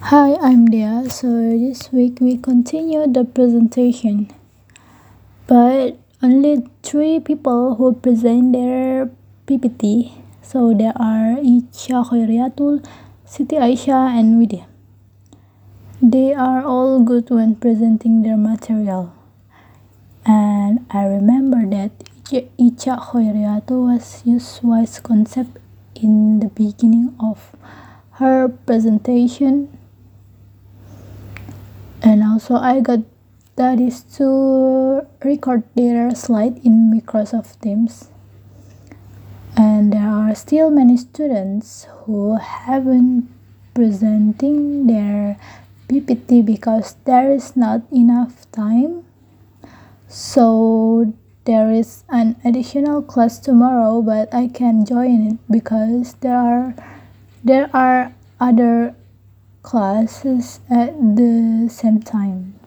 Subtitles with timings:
[0.00, 1.10] Hi, I'm Dia.
[1.10, 1.26] So
[1.58, 4.30] this week we continue the presentation,
[5.48, 9.10] but only three people who present their
[9.48, 10.14] PPT.
[10.40, 12.86] So there are Isha Khairiatul,
[13.26, 14.66] Siti Aisha, and Widya.
[16.00, 19.12] They are all good when presenting their material.
[20.24, 21.90] And I remember that
[22.30, 25.58] Isha Khairiatul was used wise concept
[25.96, 27.50] in the beginning of
[28.22, 29.74] her presentation
[32.02, 33.00] and also I got
[33.56, 38.10] daddies to record their slide in Microsoft Teams.
[39.56, 43.28] And there are still many students who haven't
[43.74, 45.36] presenting their
[45.88, 49.04] PPT because there is not enough time.
[50.06, 51.12] So
[51.44, 56.74] there is an additional class tomorrow but I can join it because there are
[57.42, 58.94] there are other
[59.62, 62.57] classes at the same time